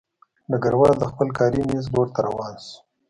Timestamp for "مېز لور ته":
1.69-2.19